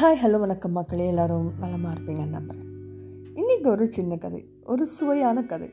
Hi 0.00 0.20
hello 0.22 0.38
வணக்கம் 0.38 0.72
மக்களே. 0.72 1.06
எல்லோரும் 1.06 1.52
நலமாக 1.58 1.94
இருப்பீங்கன்னு 1.94 2.36
நம்புகிறேன் 2.36 2.68
இன்றைக்கி 3.34 3.66
ஒரு 3.66 3.92
சின்ன 3.92 4.16
கதை 4.16 4.48
ஒரு 4.64 4.86
சுவையான 4.86 5.42
கதை. 5.42 5.70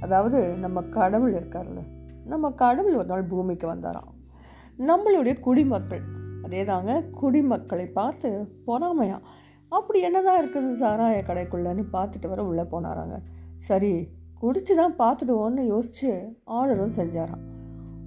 அதாவது 0.00 0.56
நம்ம 0.56 0.82
கடவுள் 0.82 1.34
இருக்கார்ல 1.34 1.80
நம்ம 2.24 2.50
கடவுள் 2.50 2.94
ஒரு 2.94 3.04
நாள் 3.04 3.24
பூமிக்கு 3.24 3.74
வந்தாராம். 3.74 4.10
நம்மளுடைய 4.78 5.40
குடிமக்கள் 5.40 6.02
அதே 6.42 6.64
தாங்க 6.64 7.02
குடிமக்களை 7.20 7.86
பார்த்து 7.86 8.48
பொறாமையா? 8.66 9.18
அப்படி 9.68 10.00
என்னதான் 10.00 10.44
இருக்குது? 10.44 10.70
சாராய 10.76 11.18
கடைக்குள்ளன்னு 11.26 11.84
பார்த்துட்டு 11.92 12.28
வர 12.28 12.44
உள்ளே 12.44 12.62
போனாராங்க. 12.62 13.18
சரி 13.56 14.08
குடிச்சு 14.42 14.74
தான் 14.74 14.96
பார்த்துடுவோன்னு 14.98 15.64
யோசித்து 15.66 16.38
ஆர்டரும் 16.46 16.96
செஞ்சாராம். 17.00 17.44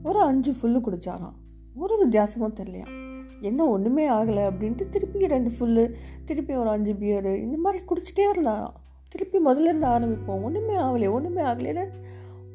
ஒரு 0.03 0.21
அஞ்சு 0.21 0.51
ஃபுல்லு 0.51 0.81
குடித்தாராம் 0.87 1.37
ஒரு 1.75 1.97
வித்தியாசமும் 1.97 2.57
தெரியலையா? 2.61 3.07
என்ன 3.41 3.65
ஒன்றுமே 3.65 4.09
ஆகலை 4.09 4.43
அப்படின்ட்டு 4.49 4.89
திருப்பி 4.89 5.27
ரெண்டு 5.27 5.51
ஃபுல்லு 5.59 5.93
திருப்பி 6.25 6.53
ஒரு 6.53 6.69
அஞ்சு 6.69 6.93
பியரு 6.93 7.35
இந்த 7.35 7.57
மாதிரி 7.57 7.83
குடிச்சிட்டே 7.83 8.29
இருந்தாராம் 8.29 8.73
திருப்பி 9.09 9.37
முதல்ல 9.45 9.73
ஆரம்பிப்போம். 9.95 10.43
ஒன்றுமே 10.43 10.73
ஆகலையே 10.73 11.11
ஒன்றுமே 11.11 11.41
ஆகலைன்னு 11.41 11.85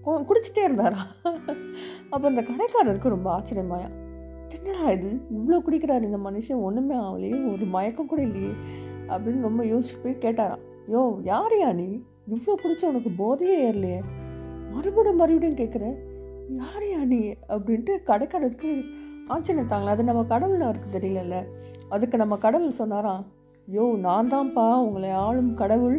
குடிச்சிட்டே 0.05 0.63
இருந்தாரா? 0.69 1.03
அப்போ 2.11 2.29
அந்த 2.29 2.43
கடைக்காரருக்கு 2.43 3.09
ரொம்ப 3.09 3.29
ஆச்சரியமாயா. 3.39 3.89
என்னடா 4.55 4.91
இது? 4.91 5.21
இவ்வளோ 5.35 5.59
குடிக்கிறாரு 5.67 6.03
இந்த 6.03 6.19
மனுஷன். 6.31 6.63
ஒன்றுமே 6.63 6.97
ஆகலையே 6.97 7.53
ஒரு 7.53 7.65
மயக்கம் 7.65 8.07
கூட 8.07 8.23
இல்லையே 8.23 8.51
அப்படின்னு 9.09 9.41
ரொம்ப 9.41 9.65
யோசிச்சு 9.65 9.97
போய் 10.03 10.17
கேட்டாராம். 10.21 10.63
யோ 10.93 11.21
யாரையா 11.23 11.73
நீ? 11.73 12.03
இவ்வளோ 12.31 12.55
குடிச்ச 12.63 12.85
உனக்கு 12.85 13.11
போதையே 13.19 13.57
ஏறலையே. 13.69 14.01
மறுபடியும் 14.73 15.17
மறுபடியும் 15.17 15.61
கேட்குறேன் 15.63 15.97
யாரையா 16.57 17.05
நீ? 17.05 17.33
அப்படின்ட்டு 17.49 17.93
கடைக்காரருக்கு 18.07 18.85
ஆச்சரியத்தாங்களா 19.33 19.95
அது 19.97 20.05
நம்ம 20.11 20.23
கடவுள் 20.33 20.67
அவருக்கு 20.67 20.89
தெரியலல்ல. 20.97 21.37
அதுக்கு 21.95 22.17
நம்ம 22.23 22.35
கடவுள் 22.45 22.79
சொன்னாராம் 22.81 23.23
யோ 23.69 23.85
நான் 24.07 24.31
தான்ப்பா 24.33 24.65
உங்களை 24.87 25.11
ஆளும் 25.25 25.53
கடவுள். 25.61 25.99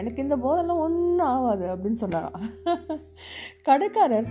எனக்கு 0.00 0.22
இந்த 0.24 0.36
போதெல்லாம் 0.44 0.82
ஒன்றும் 0.84 1.30
ஆகாது 1.32 1.64
அப்படின்னு 1.72 2.02
சொன்னாராம் 2.04 2.36
கடைக்காரர் 3.68 4.28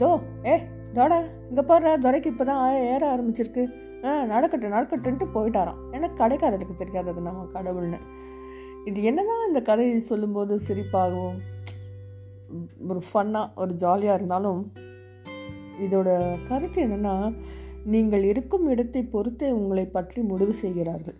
தோ 0.00 0.10
ஏ 0.50 0.54
தோட 0.96 1.12
இங்கே 1.48 1.62
பாரு 1.70 1.90
துரைக்கு 2.04 2.30
இப்போ 2.32 2.44
தான் 2.50 2.62
ஏற 2.92 3.02
ஆரம்பிச்சிருக்கு. 3.14 3.64
ஆ 4.06 4.12
நடக்கட்டும் 4.32 4.74
நடக்கட்டுன்ட்டு 4.76 5.26
போயிட்டாராம். 5.36 5.80
ஏன்னா 5.94 6.08
கடைக்காரருக்கு 6.20 6.74
தெரியாது 6.82 7.10
அது 7.12 7.22
நம்ம 7.28 7.46
கடவுள்னு. 7.56 8.00
இது 8.90 9.00
என்னதான் 9.10 9.46
இந்த 9.48 9.60
கதையை 9.68 9.98
சொல்லும்போது 10.10 10.54
சிரிப்பாகவும் 10.68 11.38
ஒரு 12.92 13.02
ஃபன்னாக 13.08 13.60
ஒரு 13.62 13.74
ஜாலியாக 13.82 14.18
இருந்தாலும் 14.18 14.62
இதோட 15.84 16.08
கருத்து 16.48 16.78
என்னென்னா 16.86 17.14
நீங்கள் 17.90 18.24
இருக்கும் 18.30 18.66
இடத்தை 18.72 19.00
பொறுத்தே 19.12 19.48
உங்களை 19.50 19.84
பற்றி 19.86 20.20
முடிவு 20.22 20.52
செய்கிறார்கள். 20.62 21.16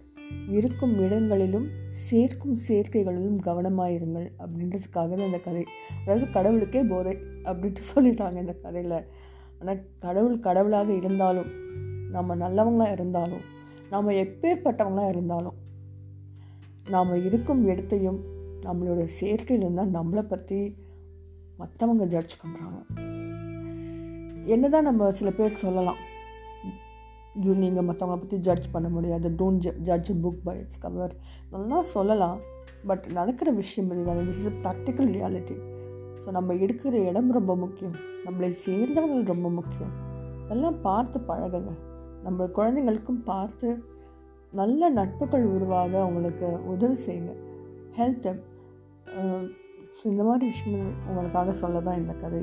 இருக்கும் 0.56 0.94
இடங்களிலும் 1.05 1.66
சேர்க்கும் 2.08 2.58
சேர்க்கைகளிலும் 2.66 3.41
கவனமாயிருங்கள் 3.46 4.28
அப்படின்றதுக்காக 4.42 5.08
தான் 5.16 5.28
இந்த 5.28 5.40
கதை. 5.46 5.64
அதாவது 6.02 6.27
கடவுளுக்கே 6.36 6.83
போதை 6.92 7.14
அப்படின்ட்டு 7.50 7.83
சொல்லிட்டாங்க 7.92 8.38
இந்த 8.44 8.55
கதையில். 8.64 8.98
ஆனால் 9.60 9.83
கடவுள் 10.05 10.38
கடவுளாக 10.40 10.90
இருந்தாலும் 11.00 11.50
நம்ம 12.16 12.34
நல்லவங்களாக 12.44 12.96
இருந்தாலும் 12.96 13.44
நாம் 13.90 14.16
எப்பேற்பட்டவங்களாக 14.24 15.12
இருந்தாலும் 15.14 15.58
நாம் 16.90 17.12
இருக்கும் 17.28 17.62
இடத்தையும் 17.72 18.20
நம்மளோட 18.66 19.02
சேர்க்கையிலும் 19.18 19.78
தான் 19.80 19.94
நம்மளை 19.98 20.22
பற்றி 20.22 20.60
மற்றவங்க 21.60 22.05
ஜட்ஜ் 22.14 22.34
பண்ணுறாங்க 22.42 22.80
என்னதான் 24.55 24.88
நம்ம 24.88 25.10
சில 25.18 25.30
பேர் 25.30 25.62
சொல்லலாம். 25.62 26.00
யூ 27.44 27.52
நீங்கள் 27.62 27.86
மற்றவங்கள 27.88 28.17
பற்றி 28.23 28.39
ஜட்ஜ் 28.46 28.67
பண்ண 28.73 28.89
முடியாது. 28.95 29.29
Don't 29.40 29.68
judge 29.89 30.11
book 30.24 30.42
by 30.46 30.55
its 30.62 30.83
cover 30.84 31.14
நல்லா 31.55 31.79
சொல்லலாம். 31.95 32.40
பட் 32.89 33.05
நடக்கிற 33.18 33.48
விஷயம் 33.61 33.90
இதுதான் 33.95 34.20
this 34.30 34.40
is 34.42 34.58
practical 34.64 35.08
reality 35.17 35.56
so 36.23 36.30
நம்ம 36.36 36.55
எடுக்கிற 36.64 36.95
இடம் 37.11 37.30
ரொம்ப 37.36 37.52
முக்கியம். 37.62 37.96
நம்மளை 38.27 38.51
சேர்ந்தவர்கள் 38.64 39.30
ரொம்ப 39.33 39.48
முக்கியம். 39.58 39.92
எல்லாம் 40.55 40.79
பார்த்து 40.86 41.18
பழகுங்க. 41.30 41.73
நம்ம 42.27 42.46
குழந்தைங்களுக்கும் 42.58 43.23
பார்த்து 43.30 43.68
நல்ல 44.61 44.90
நட்புகள் 44.98 45.45
உருவாக 45.55 45.92
அவங்களுக்கு 46.05 46.46
உதவி 46.73 46.96
செய்யுங்க. 47.06 47.35
ஹெல்ப் 47.98 48.29
ஸோ 49.96 50.02
இந்த 50.11 50.23
மாதிரி 50.29 50.45
விஷயங்கள் 50.52 50.92
உங்களுக்காக 51.08 51.52
சொல்ல 51.62 51.80
தான் 51.86 51.98
இந்த 52.02 52.12
கதை. 52.20 52.42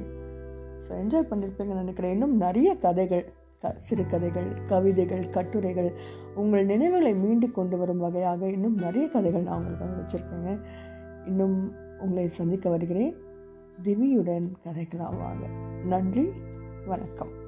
ஸோ 0.85 0.89
என்ஜாய் 1.01 1.29
பண்ணியிருப்பீங்கன்னு 1.29 1.83
நினைக்கிறேன். 1.83 2.13
இன்னும் 2.15 2.35
நிறைய 2.45 2.69
கதைகள். 2.85 3.23
க 3.59 3.75
சிறுகதைகள் 3.77 4.65
கவிதைகள் 4.67 5.29
கட்டுரைகள் 5.29 5.93
உங்கள் 6.35 6.65
நினைவுகளை 6.65 7.15
மீண்டு 7.15 7.51
கொண்டு 7.51 7.77
வரும் 7.77 7.97
வகையாக 7.97 8.49
இன்னும் 8.49 8.75
நிறைய 8.75 9.07
கதைகள் 9.07 9.41
நான் 9.41 9.57
உங்களுக்காக 9.57 9.91
வச்சுருக்கேங்க. 9.91 10.59
இன்னும் 11.25 11.73
உங்களை 11.99 12.27
சந்திக்க 12.27 12.69
வருகிறேன். 12.69 13.15
திவியுடன் 13.83 14.51
கதைகளாவாங்க 14.65 15.47
நன்றி. 15.85 16.29
வணக்கம். 16.85 17.47